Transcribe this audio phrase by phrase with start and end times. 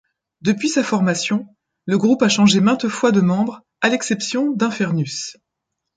[0.41, 1.45] Depuis sa formation,
[1.85, 5.37] le groupe a changé maintes fois de membres, à l'exception d'Infernus.